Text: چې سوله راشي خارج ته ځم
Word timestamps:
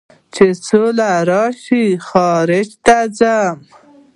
چې 0.33 0.45
سوله 0.67 1.11
راشي 1.29 1.85
خارج 2.07 2.69
ته 2.85 2.97
ځم 3.17 3.57